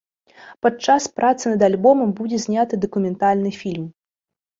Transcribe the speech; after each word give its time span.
Падчас 0.65 1.03
працы 1.19 1.43
над 1.51 1.61
альбомам 1.67 2.09
будзе 2.21 2.39
зняты 2.45 2.79
дакументальны 2.87 3.51
фільм. 3.61 3.85